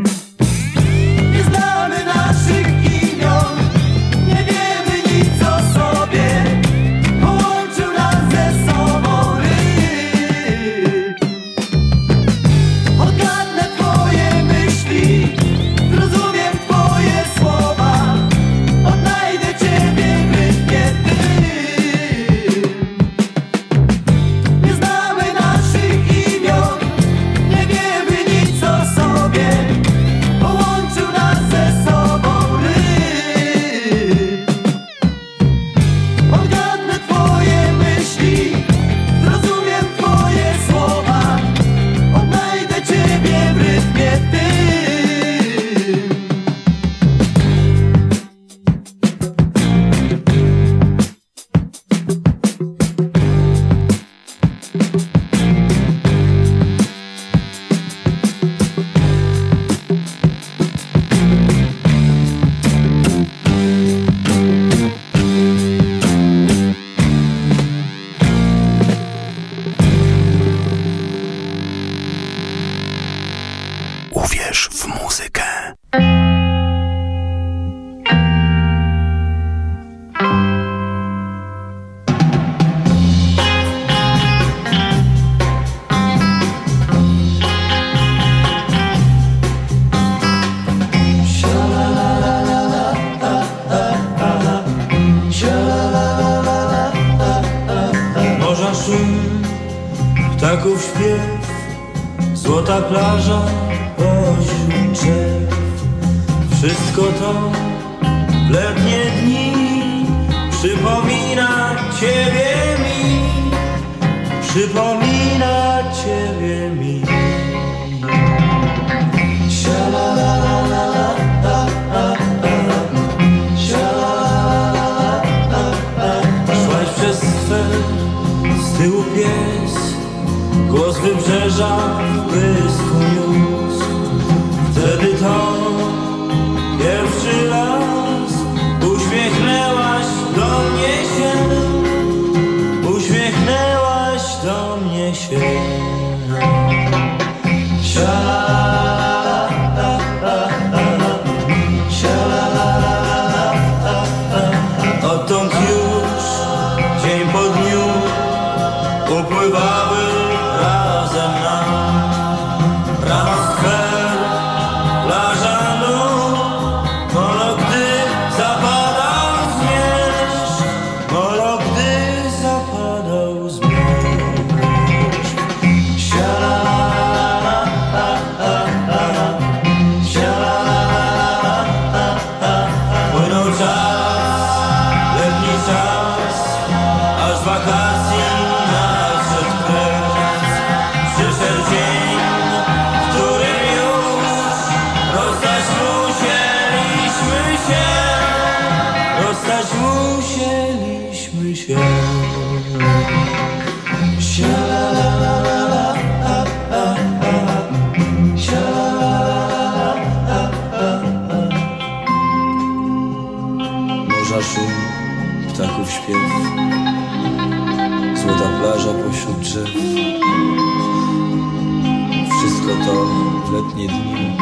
W 223.80 223.82
letnie 223.82 223.88
dni. 223.88 224.38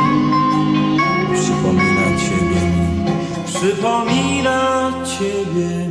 Przypomina 1.33 2.17
Ciebie 2.17 2.61
mi. 2.69 3.45
Przypomina 3.45 4.91
Ciebie 5.05 5.86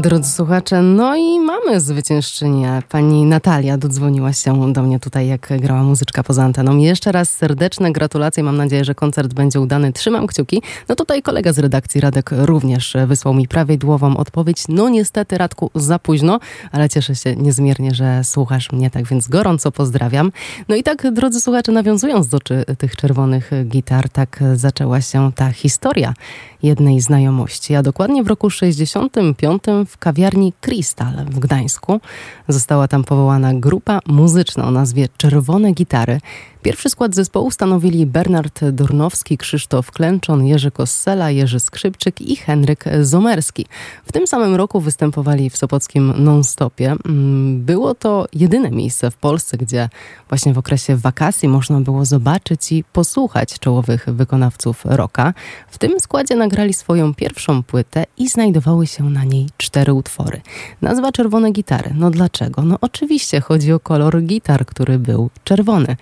Drodzy 0.00 0.30
słuchacze, 0.30 0.82
no 0.82 1.16
i 1.16 1.40
mamy 1.40 1.80
zwyciężczynię. 1.80 2.82
Pani 2.88 3.24
Natalia 3.24 3.78
dodzwoniła 3.78 4.32
się 4.32 4.72
do 4.72 4.82
mnie 4.82 5.00
tutaj, 5.00 5.26
jak 5.26 5.48
grała 5.60 5.82
muzyczka 5.82 6.22
poza 6.22 6.44
anteną. 6.44 6.76
Jeszcze 6.76 7.12
raz 7.12 7.30
serdeczne 7.30 7.92
gratulacje. 7.92 8.42
Mam 8.42 8.56
nadzieję, 8.56 8.84
że 8.84 8.94
koncert 8.94 9.34
będzie 9.34 9.60
udany. 9.60 9.92
Trzymam 9.92 10.26
kciuki. 10.26 10.62
No 10.88 10.94
tutaj 10.94 11.22
kolega 11.22 11.52
z 11.52 11.58
redakcji 11.58 12.00
Radek 12.00 12.30
również 12.32 12.96
wysłał 13.06 13.34
mi 13.34 13.48
prawidłową 13.48 14.16
odpowiedź. 14.16 14.64
No 14.68 14.88
niestety, 14.88 15.38
Radku, 15.38 15.70
za 15.74 15.98
późno, 15.98 16.40
ale 16.72 16.88
cieszę 16.88 17.14
się 17.14 17.36
niezmiernie, 17.36 17.94
że 17.94 18.24
słuchasz 18.24 18.72
mnie, 18.72 18.90
tak 18.90 19.06
więc 19.06 19.28
gorąco 19.28 19.72
pozdrawiam. 19.72 20.32
No 20.68 20.76
i 20.76 20.82
tak, 20.82 21.12
drodzy 21.12 21.40
słuchacze, 21.40 21.72
nawiązując 21.72 22.28
do 22.28 22.38
tych 22.78 22.96
czerwonych 22.96 23.50
gitar, 23.64 24.08
tak 24.08 24.44
zaczęła 24.54 25.00
się 25.00 25.32
ta 25.34 25.52
historia 25.52 26.14
jednej 26.62 27.00
znajomości. 27.00 27.74
A 27.74 27.82
dokładnie 27.82 28.24
w 28.24 28.26
roku 28.26 28.50
65 28.50 29.62
w 29.86 29.98
kawiarni 29.98 30.52
Krystal 30.60 31.26
w 31.26 31.38
Gdańsku 31.38 32.00
została 32.48 32.88
tam 32.88 33.04
powołana 33.04 33.54
grupa 33.54 33.98
muzyczna 34.06 34.64
o 34.64 34.70
nazwie 34.70 35.08
Czerwone 35.16 35.72
Gitary. 35.72 36.20
Pierwszy 36.64 36.90
skład 36.90 37.14
zespołu 37.14 37.50
stanowili 37.50 38.06
Bernard 38.06 38.64
Dornowski, 38.64 39.38
Krzysztof 39.38 39.90
Klęczon, 39.90 40.46
Jerzy 40.46 40.70
Kossela, 40.70 41.30
Jerzy 41.30 41.60
Skrzypczyk 41.60 42.20
i 42.20 42.36
Henryk 42.36 42.84
Zomerski. 43.00 43.66
W 44.04 44.12
tym 44.12 44.26
samym 44.26 44.54
roku 44.54 44.80
występowali 44.80 45.50
w 45.50 45.56
Sopockim 45.56 46.12
Non-Stopie. 46.16 46.96
Mm, 47.06 47.64
Było 47.64 47.94
to 47.94 48.26
jedyne 48.32 48.70
miejsce 48.70 49.10
w 49.10 49.16
Polsce, 49.16 49.56
gdzie 49.56 49.88
właśnie 50.28 50.54
w 50.54 50.58
okresie 50.58 50.96
wakacji 50.96 51.48
można 51.48 51.80
było 51.80 52.04
zobaczyć 52.04 52.72
i 52.72 52.84
posłuchać 52.84 53.58
czołowych 53.58 54.06
wykonawców 54.08 54.84
rocka. 54.84 55.34
W 55.70 55.78
tym 55.78 56.00
składzie 56.00 56.36
nagrali 56.36 56.74
swoją 56.74 57.14
pierwszą 57.14 57.62
płytę 57.62 58.04
i 58.18 58.28
znajdowały 58.28 58.86
się 58.86 59.10
na 59.10 59.24
niej 59.24 59.46
cztery 59.56 59.92
utwory. 59.92 60.40
Nazwa 60.82 61.12
Czerwone 61.12 61.50
Gitary. 61.52 61.90
No 61.94 62.10
dlaczego? 62.10 62.62
No 62.62 62.78
oczywiście 62.80 63.40
chodzi 63.40 63.72
o 63.72 63.80
kolor 63.80 64.22
gitar, 64.22 64.66
który 64.66 64.98
był 64.98 65.30
czerwony. 65.44 65.96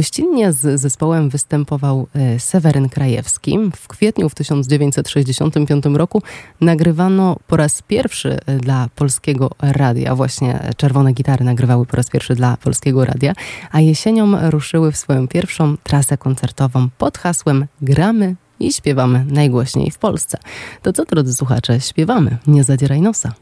Gościnnie 0.00 0.52
z 0.52 0.80
zespołem 0.80 1.28
występował 1.28 2.06
e, 2.14 2.40
Seweryn 2.40 2.88
Krajewski. 2.88 3.58
W 3.76 3.88
kwietniu 3.88 4.28
w 4.28 4.34
1965 4.34 5.84
roku 5.94 6.22
nagrywano 6.60 7.36
po 7.46 7.56
raz 7.56 7.82
pierwszy 7.82 8.38
e, 8.46 8.56
dla 8.56 8.88
polskiego 8.96 9.50
radia, 9.58 10.14
właśnie 10.14 10.72
Czerwone 10.76 11.12
Gitary 11.12 11.44
nagrywały 11.44 11.86
po 11.86 11.96
raz 11.96 12.10
pierwszy 12.10 12.34
dla 12.34 12.56
polskiego 12.56 13.04
radia, 13.04 13.32
a 13.70 13.80
jesienią 13.80 14.50
ruszyły 14.50 14.92
w 14.92 14.96
swoją 14.96 15.28
pierwszą 15.28 15.76
trasę 15.76 16.18
koncertową 16.18 16.88
pod 16.98 17.18
hasłem 17.18 17.66
Gramy 17.82 18.36
i 18.60 18.72
śpiewamy 18.72 19.24
najgłośniej 19.24 19.90
w 19.90 19.98
Polsce. 19.98 20.38
To 20.82 20.92
co, 20.92 21.04
drodzy 21.04 21.34
słuchacze, 21.34 21.80
śpiewamy, 21.80 22.38
nie 22.46 22.64
zadzieraj 22.64 23.00
nosa. 23.00 23.32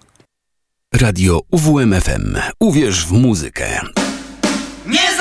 Radio 0.94 1.40
UWMFM. 1.50 2.36
Uwierz 2.60 3.06
w 3.06 3.12
muzykę. 3.12 3.80
Nie 4.86 5.17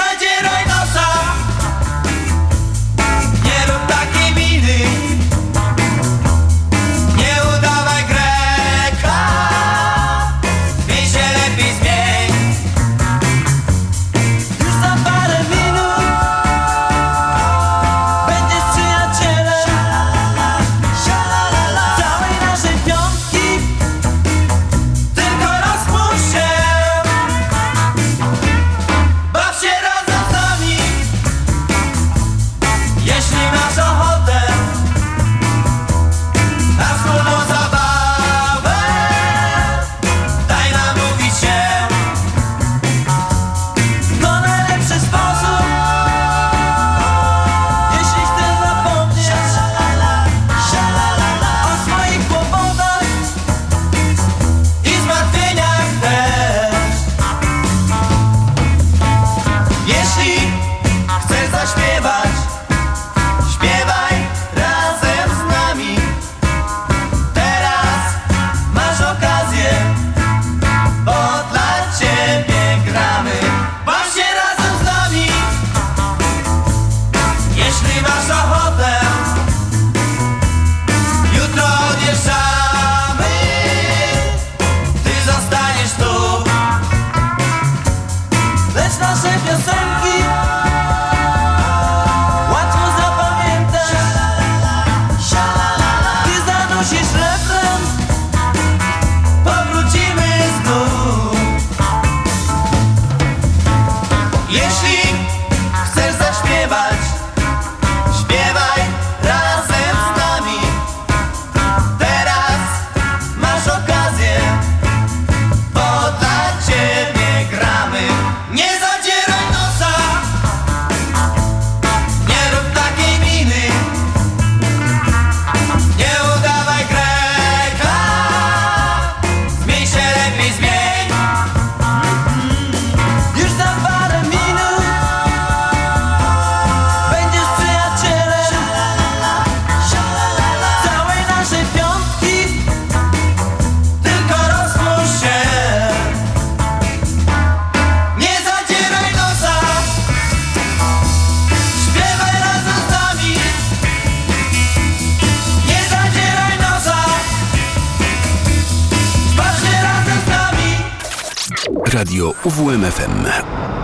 UWMFM. 162.48 163.77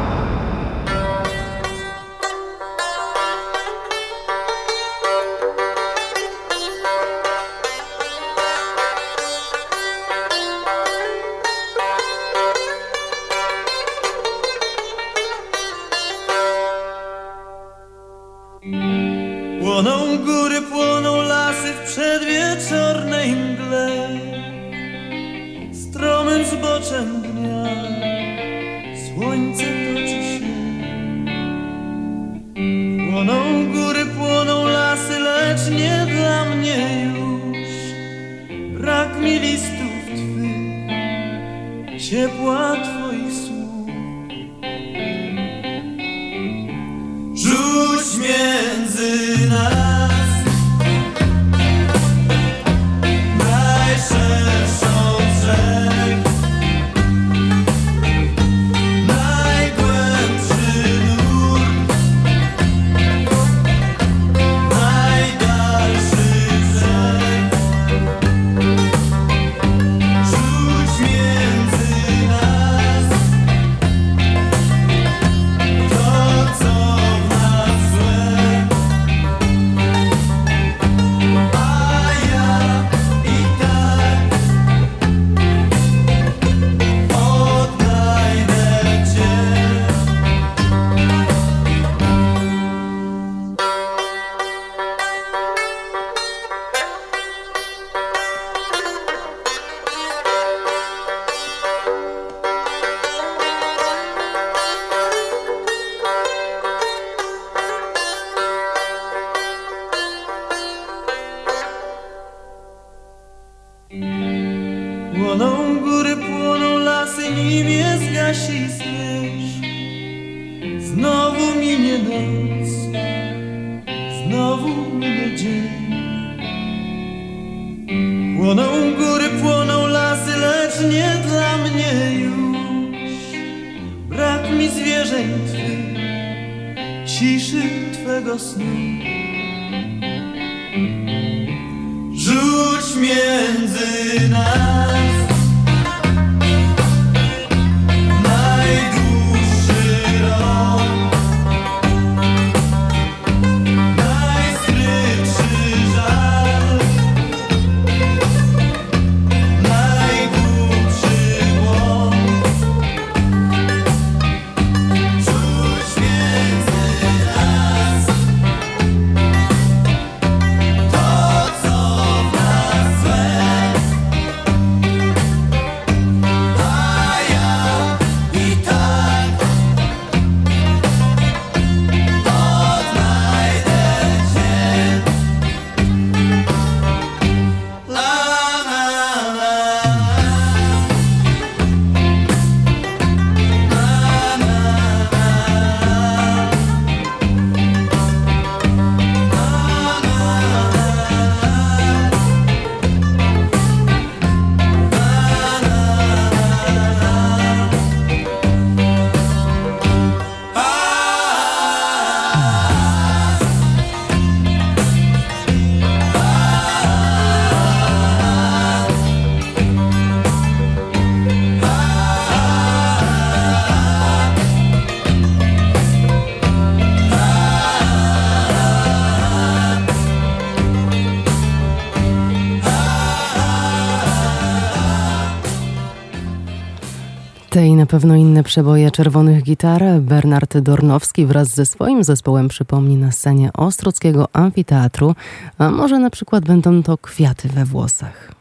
pewno 237.93 238.15
inne 238.15 238.43
przeboje 238.43 238.91
czerwonych 238.91 239.43
gitar 239.43 239.83
Bernard 240.01 240.57
Dornowski 240.57 241.25
wraz 241.25 241.47
ze 241.47 241.65
swoim 241.65 242.03
zespołem 242.03 242.47
przypomni 242.47 242.97
na 242.97 243.11
scenie 243.11 243.53
Ostrockiego 243.53 244.27
Amfiteatru, 244.33 245.15
a 245.57 245.69
może 245.71 245.99
na 245.99 246.09
przykład 246.09 246.45
będą 246.45 246.83
to 246.83 246.97
kwiaty 246.97 247.49
we 247.49 247.65
włosach. 247.65 248.31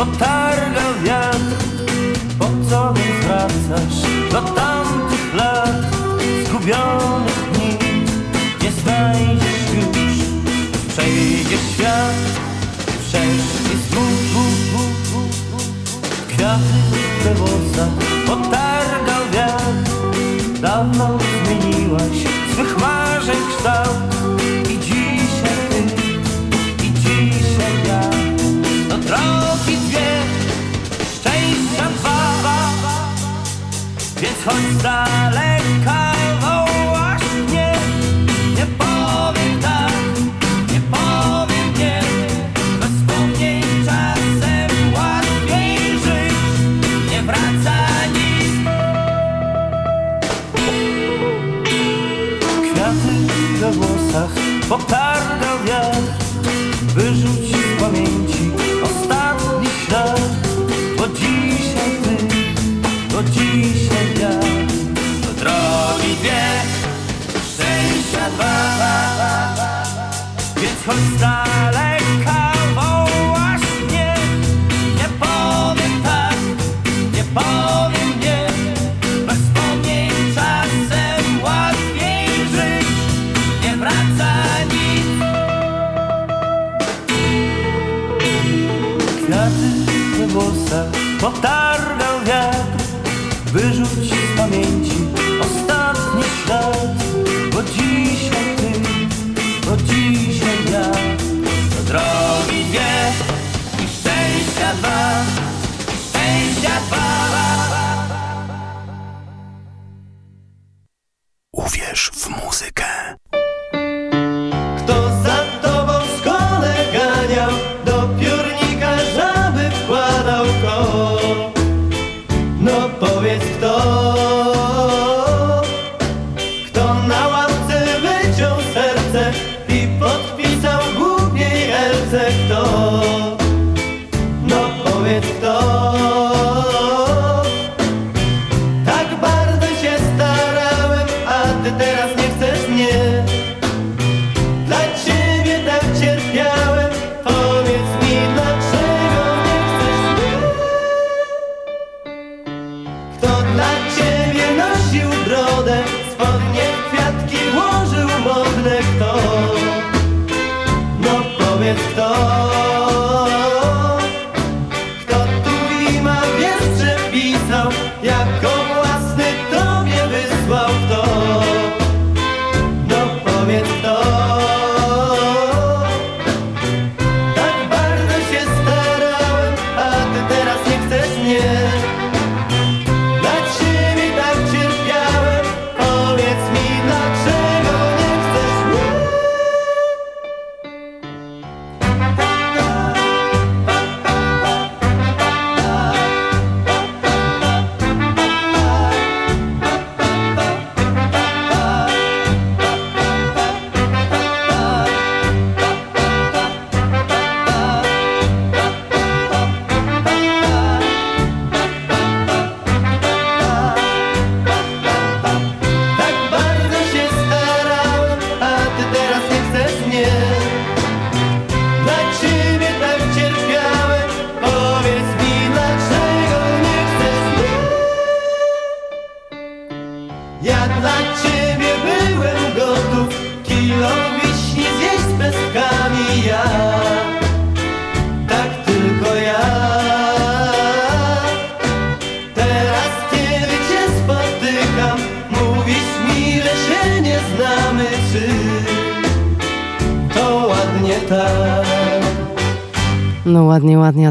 But 0.00 0.22
I 0.22 0.49
Kunstsalz. 34.44 35.49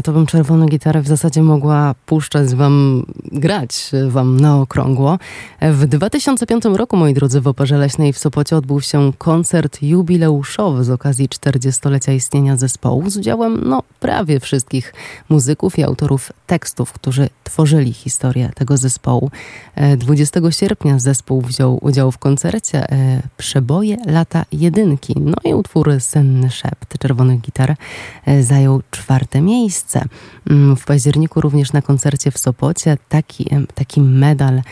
a 0.00 0.02
to 0.02 0.12
bym 0.12 0.26
czerwoną 0.26 0.66
gitarę 0.66 1.02
w 1.02 1.08
zasadzie 1.08 1.42
mogła 1.42 1.94
puszczać 2.06 2.54
wam, 2.54 3.04
grać 3.32 3.90
wam 4.08 4.40
na 4.40 4.60
okrągło. 4.60 5.18
W 5.62 5.86
2005 5.86 6.64
roku, 6.64 6.96
moi 6.96 7.14
drodzy, 7.14 7.40
w 7.40 7.46
Operze 7.46 7.78
Leśnej 7.78 8.12
w 8.12 8.18
Sopocie 8.18 8.56
odbył 8.56 8.80
się 8.80 9.12
koncert 9.18 9.82
jubileuszowy 9.82 10.84
z 10.84 10.90
okazji 10.90 11.28
40-lecia 11.28 12.12
istnienia 12.12 12.56
zespołu 12.56 13.10
z 13.10 13.16
udziałem, 13.16 13.60
no, 13.64 13.82
prawie 14.00 14.40
wszystkich 14.40 14.94
muzyków 15.28 15.78
i 15.78 15.82
autorów 15.82 16.32
tekstów, 16.46 16.92
którzy 16.92 17.28
tworzyli 17.44 17.92
historię 17.92 18.50
tego 18.54 18.76
zespołu. 18.76 19.30
E, 19.74 19.96
20 19.96 20.40
sierpnia 20.50 20.98
zespół 20.98 21.40
wziął 21.40 21.78
udział 21.82 22.12
w 22.12 22.18
koncercie 22.18 22.92
e, 22.92 23.22
Przeboje 23.36 23.96
lata 24.06 24.44
jedynki, 24.52 25.14
no 25.16 25.36
i 25.44 25.54
utwór 25.54 26.00
Senny 26.00 26.50
Szept 26.50 26.98
czerwonych 26.98 27.40
gitar 27.40 27.76
e, 28.26 28.42
zajął 28.42 28.82
czwarte 28.90 29.40
miejsce. 29.40 30.04
Mm, 30.50 30.76
W 30.76 30.84
październiku 30.84 31.40
również 31.40 31.72
na 31.72 31.82
koncercie 31.82 32.30
w 32.30 32.38
Sopocie 32.38 32.98
taki, 33.08 33.46
taki 33.74 34.00
medal 34.00 34.58
e, 34.58 34.62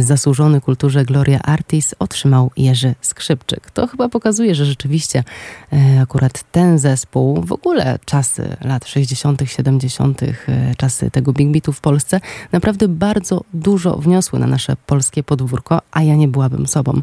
zasłużony 0.00 0.60
kulturze 0.60 1.04
Gloria 1.04 1.42
Artis 1.42 1.94
otrzymał 1.98 2.50
Jerzy 2.56 2.94
Skrzypczyk. 3.00 3.70
To 3.70 3.86
chyba 3.86 4.08
pokazuje, 4.08 4.54
że 4.54 4.64
rzeczywiście 4.64 5.24
e, 5.72 6.00
akurat 6.00 6.44
ten 6.52 6.78
zespół, 6.78 7.42
w 7.42 7.52
ogóle 7.52 7.98
czasy 8.04 8.56
lat 8.60 8.86
60., 8.86 9.42
70., 9.46 10.22
e, 10.22 10.34
czasy 10.76 11.10
tego 11.10 11.32
Big 11.32 11.52
Beatu 11.52 11.72
w 11.72 11.80
Polsce, 11.80 12.20
naprawdę 12.52 12.88
bardzo 12.88 13.44
dużo 13.54 13.96
wniosły 13.96 14.38
na 14.38 14.46
nasze 14.46 14.76
polskie 14.86 15.22
podwórko, 15.22 15.80
a 15.92 16.02
ja 16.02 16.14
nie 16.14 16.28
byłabym 16.28 16.66
sobą, 16.66 17.00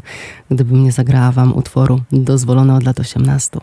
gdybym 0.50 0.84
nie 0.84 0.92
zagrała 0.92 1.32
wam 1.32 1.56
utworu 1.56 2.00
dozwolone 2.12 2.74
od 2.74 2.84
lat 2.84 3.00
18. 3.00 3.60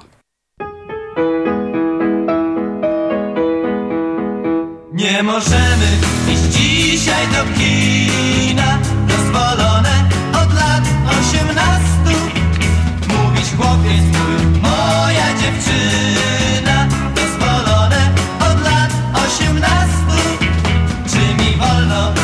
Nie 4.94 5.24
możemy 5.24 6.19
iść 6.32 6.44
dzisiaj 6.44 7.28
do 7.28 7.44
kina 7.58 8.80
Dozwolone 9.08 10.10
od 10.42 10.54
lat 10.54 10.84
osiemnastu. 11.20 12.14
Mówić 13.08 13.48
chłopiec 13.58 14.04
mój, 14.18 14.62
moja 14.62 15.28
dziewczyna 15.42 16.88
Dozwolone 17.16 18.12
od 18.40 18.64
lat 18.64 18.92
osiemnastu. 19.26 20.20
Czy 21.12 21.44
mi 21.44 21.56
wolno 21.58 22.19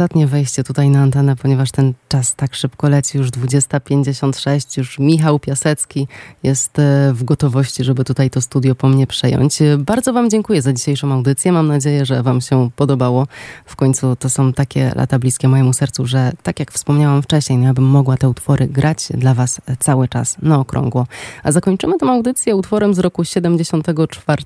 ostatnie 0.00 0.26
wejście 0.26 0.64
tutaj 0.64 0.90
na 0.90 1.02
antenę, 1.02 1.36
ponieważ 1.36 1.70
ten 1.70 1.94
czas 2.08 2.34
tak 2.34 2.54
szybko 2.54 2.88
leci, 2.88 3.18
już 3.18 3.30
20.56, 3.30 4.78
już 4.78 4.98
Michał 4.98 5.38
Piasecki 5.38 6.08
jest 6.42 6.78
e, 6.78 7.12
w 7.12 7.24
gotowości, 7.24 7.84
żeby 7.84 8.04
tutaj 8.04 8.30
to 8.30 8.40
studio 8.40 8.74
po 8.74 8.88
mnie 8.88 9.06
przejąć. 9.06 9.62
E, 9.62 9.78
Bardzo 9.78 10.12
Wam 10.12 10.30
dziękuję 10.30 10.62
za 10.62 10.72
dzisiejszą 10.72 11.12
audycję. 11.12 11.52
Mam 11.52 11.68
nadzieję, 11.68 12.06
że 12.06 12.22
Wam 12.22 12.40
się 12.40 12.70
podobało. 12.76 13.26
W 13.66 13.76
końcu 13.76 14.16
to 14.16 14.30
są 14.30 14.52
takie 14.52 14.92
lata 14.96 15.18
bliskie 15.18 15.48
mojemu 15.48 15.72
sercu, 15.72 16.06
że 16.06 16.32
tak 16.42 16.60
jak 16.60 16.72
wspomniałam 16.72 17.22
wcześniej, 17.22 17.58
no 17.58 17.64
ja 17.64 17.74
bym 17.74 17.84
mogła 17.84 18.16
te 18.16 18.28
utwory 18.28 18.66
grać 18.66 19.08
dla 19.14 19.34
Was 19.34 19.60
cały 19.78 20.08
czas 20.08 20.36
na 20.42 20.58
okrągło. 20.58 21.06
A 21.42 21.52
zakończymy 21.52 21.98
tę 21.98 22.06
audycję 22.06 22.56
utworem 22.56 22.94
z 22.94 22.98
roku 22.98 23.24
74, 23.24 24.42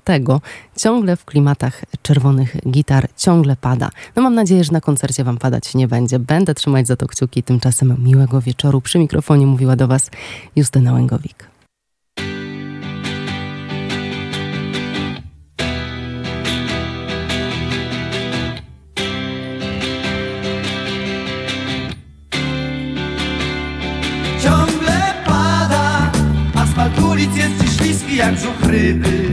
ciągle 0.77 1.15
w 1.15 1.25
klimatach 1.25 1.81
czerwonych 2.01 2.55
gitar, 2.69 3.07
ciągle 3.17 3.55
pada. 3.55 3.89
No 4.15 4.23
mam 4.23 4.35
nadzieję, 4.35 4.63
że 4.63 4.71
na 4.71 4.81
koncercie 4.81 5.23
Wam 5.23 5.37
nie 5.75 5.87
będzie. 5.87 6.19
Będę 6.19 6.53
trzymać 6.53 6.87
za 6.87 6.95
to 6.95 7.07
kciuki. 7.07 7.43
Tymczasem 7.43 7.95
miłego 8.03 8.41
wieczoru. 8.41 8.81
Przy 8.81 8.99
mikrofonie 8.99 9.45
mówiła 9.45 9.75
do 9.75 9.87
Was 9.87 10.11
Justyna 10.55 10.93
Łęgowik. 10.93 11.55
Jak 28.15 28.35
brzuch 28.35 28.61
ryby 28.61 29.29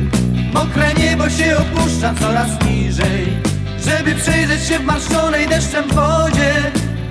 Mokre 0.54 0.94
niebo 0.94 1.30
się 1.30 1.56
opuszcza 1.56 2.14
coraz 2.14 2.48
niżej 2.66 3.51
Żeby 3.84 4.14
przejrzeć 4.14 4.62
się 4.68 4.78
w 4.78 4.84
marszczonej 4.84 5.48
deszczem 5.48 5.88
wodzie. 5.88 6.52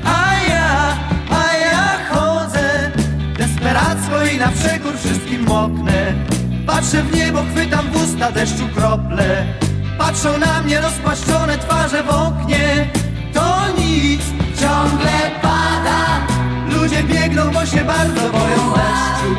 A 0.05 0.49
ja, 0.49 0.97
a 1.29 1.57
ja 1.57 1.99
chodzę 2.09 2.91
Desperacko 3.37 4.23
i 4.33 4.37
na 4.37 4.47
przekór 4.47 4.93
wszystkim 4.97 5.45
moknę. 5.45 6.13
Patrzę 6.67 7.03
w 7.03 7.15
niebo, 7.15 7.43
chwytam 7.51 7.87
w 7.91 8.03
usta 8.03 8.31
deszczu 8.31 8.67
krople. 8.75 9.45
Patrzą 9.97 10.37
na 10.37 10.61
mnie 10.61 10.81
rozpłaszczone 10.81 11.57
twarze 11.57 12.03
w 12.03 12.09
oknie. 12.09 12.89
To 13.33 13.57
nic, 13.77 14.21
ciągle 14.61 15.11
pada. 15.41 16.19
Ludzie 16.69 17.03
biegną, 17.03 17.51
bo 17.51 17.65
się 17.65 17.85
bardzo 17.85 18.21
boją 18.21 18.73
deszczu. 18.73 19.31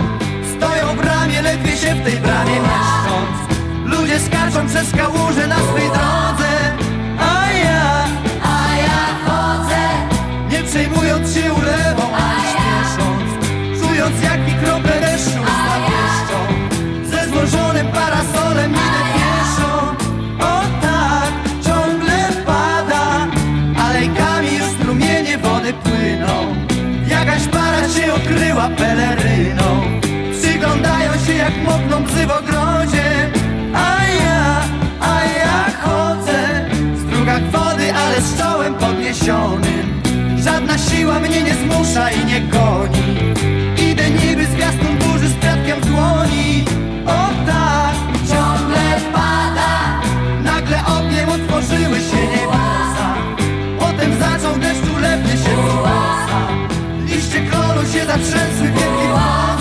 Stoją 0.56 0.96
w 0.96 0.96
bramie, 0.96 1.42
ledwie 1.42 1.76
się 1.76 1.94
w 1.94 2.04
tej 2.04 2.16
bramie 2.16 2.54
mieszcząc. 2.54 3.36
Ludzie 3.84 4.20
skaczą 4.20 4.66
przez 4.68 4.90
kałuże 4.90 5.46
na 5.46 5.56
swej 5.56 5.88
drodze 5.88 6.41
przejmując 10.72 11.34
się 11.34 11.52
ulewą, 11.52 12.02
śpiesząc, 12.50 13.30
czując 13.80 14.22
jak 14.22 14.40
mi 14.46 14.54
krople 14.64 15.00
deszczu 15.00 15.40
zawieszczą, 15.70 16.38
ze 17.04 17.28
złożonym 17.28 17.86
parasolem 17.86 18.70
idę 18.70 19.02
pieszo. 19.14 19.94
O 20.40 20.60
tak, 20.82 21.32
ciągle 21.64 22.44
pada, 22.46 23.26
alejkami 23.84 24.56
już 24.58 24.66
strumienie 24.66 25.38
wody 25.38 25.72
płyną, 25.72 26.54
jakaś 27.08 27.48
para 27.48 27.88
się 27.88 28.14
okryła 28.14 28.68
peleryną, 28.68 29.82
przyglądają 30.40 31.12
się 31.26 31.32
jak 31.32 31.56
mokną 31.64 32.04
psy 32.04 32.26
w 32.26 32.30
ogrodzie. 32.30 33.01
siła 41.12 41.20
mnie 41.20 41.42
nie 41.42 41.54
zmusza 41.54 42.10
i 42.10 42.24
nie 42.24 42.40
goni. 42.40 43.32
Idę 43.90 44.10
niby 44.10 44.46
z 44.46 44.54
gwiazdą 44.54 44.86
burzy 44.98 45.28
z 45.28 45.34
piatkiem 45.34 45.80
w 45.80 45.86
dłoni. 45.86 46.64
O 47.06 47.46
tak, 47.46 47.94
ciągle 48.28 49.00
pada. 49.12 50.00
Nagle 50.44 50.80
ogniem 50.98 51.28
otworzyły 51.28 51.96
się 51.96 52.26
niebiosa 52.26 53.14
Potem 53.78 54.18
zaczął 54.18 54.58
deszcz 54.58 54.96
ulepnie 54.96 55.32
się 55.32 55.56
w 55.56 57.10
Liście 57.10 57.40
klonu 57.40 57.82
się 57.92 58.06
zatrzęsły 58.06 58.66
wielkie 58.66 59.08
fale 59.14 59.51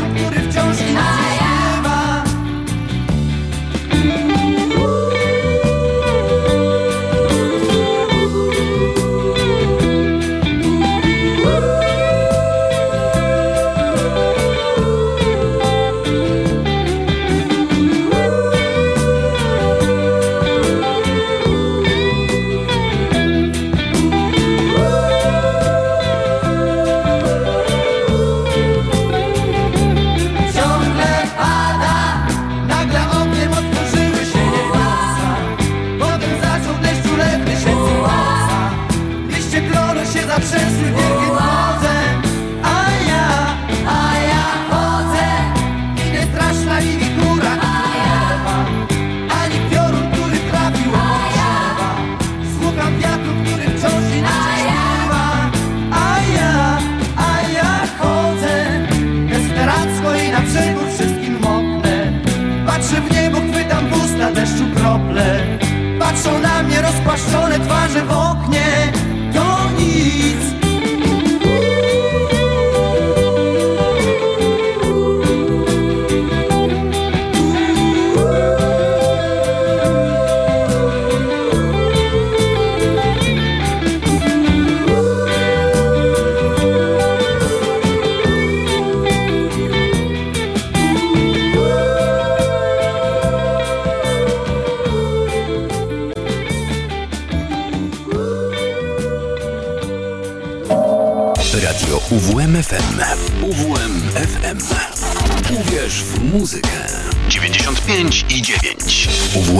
What 0.00 0.34
if 0.36 0.54
Josie? 0.54 1.39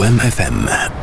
UMFM. 0.01 1.00